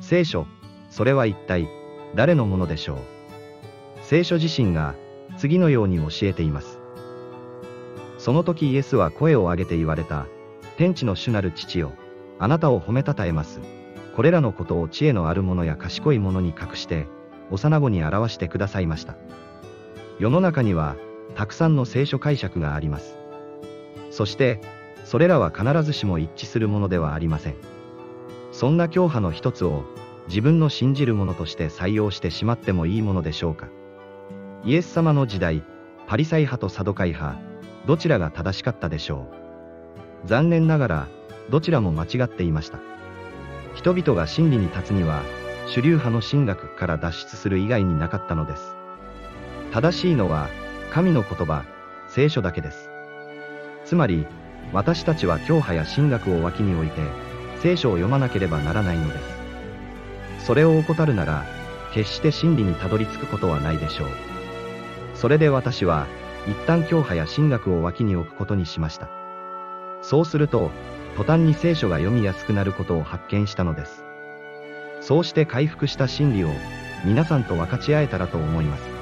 [0.00, 0.46] 聖書、
[0.90, 1.68] それは一体、
[2.14, 2.98] 誰のものでしょう？
[4.02, 4.94] 聖書自身が、
[5.38, 6.78] 次のように教えています。
[8.18, 10.26] その時イエスは声を上げて言われた、
[10.76, 11.92] 天地の主なる父よ、
[12.38, 13.60] あなたを褒めたたえます。
[14.14, 17.06] これらのことを知恵のある者や賢い者に隠して、
[17.50, 19.16] 幼子に表してくださいました。
[20.18, 20.96] 世の中には、
[21.34, 23.16] たくさんの聖書解釈があります。
[24.10, 24.60] そして、
[25.04, 27.54] それらは必ずしも一致するものではありません。
[28.54, 29.82] そんな教派の一つを、
[30.28, 33.66] 自分の信じるものとして採用してしまってもいいものでしょうか。
[34.64, 35.64] イエス様の時代、
[36.06, 37.36] パリサイ派とサドカイ派、
[37.84, 39.26] どちらが正しかったでしょ
[40.24, 40.28] う。
[40.28, 41.08] 残念ながら、
[41.50, 42.78] どちらも間違っていました。
[43.74, 45.22] 人々が真理に立つには、
[45.66, 48.76] 主流派の神学から脱出する以外になかったのです。
[49.72, 50.48] 正しいのは、
[50.92, 51.64] 神の言葉、
[52.06, 52.88] 聖書だけです。
[53.84, 54.28] つまり、
[54.72, 57.23] 私たちは教派や神学を脇に置いて、
[57.64, 59.18] 聖書を読まなければならないので
[60.38, 60.46] す。
[60.46, 61.46] それを怠るなら、
[61.94, 64.08] 決して真理にたどり着くことはないでしょう。
[65.14, 66.06] それで私は、
[66.46, 69.08] 一旦教派や神学を脇に置くことにしました。
[70.02, 70.72] そうすると、
[71.16, 74.04] 途端に聖書が読みやすくなることを発見したのです。
[75.00, 76.50] そうして回復した真理を
[77.02, 78.93] 皆さんと分かち合えたらと思います。